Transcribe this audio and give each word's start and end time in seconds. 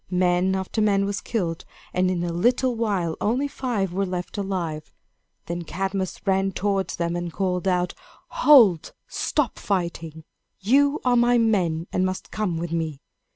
Man 0.09 0.55
after 0.55 0.81
man 0.81 1.05
was 1.05 1.21
killed, 1.21 1.63
and 1.93 2.09
in 2.09 2.23
a 2.23 2.33
little 2.33 2.73
while 2.75 3.15
only 3.21 3.47
five 3.47 3.93
were 3.93 4.03
left 4.03 4.35
alive. 4.39 4.91
Then 5.45 5.61
Cadmus 5.63 6.25
ran 6.25 6.53
towards 6.53 6.95
them 6.95 7.15
and 7.15 7.31
called 7.31 7.67
out: 7.67 7.93
"Hold! 8.29 8.93
Stop 9.07 9.59
fighting! 9.59 10.23
You 10.59 10.99
are 11.05 11.15
my 11.15 11.37
men, 11.37 11.85
and 11.93 12.03
must 12.03 12.31
come 12.31 12.57
with 12.57 12.71
me. 12.71 12.99